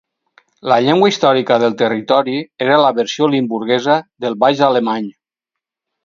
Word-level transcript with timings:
La 0.71 0.75
llengua 0.83 1.09
històrica 1.09 1.57
del 1.63 1.75
territori 1.81 2.39
era 2.67 2.79
la 2.83 2.91
versió 3.01 3.27
limburguesa 3.33 3.99
del 4.25 4.39
baix 4.45 4.63
alemany. 4.69 5.07